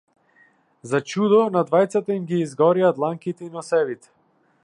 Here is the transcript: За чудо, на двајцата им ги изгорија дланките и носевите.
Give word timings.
За 0.91 1.01
чудо, 1.11 1.41
на 1.57 1.63
двајцата 1.73 2.17
им 2.19 2.25
ги 2.33 2.41
изгорија 2.47 2.91
дланките 3.01 3.49
и 3.51 3.53
носевите. 3.59 4.13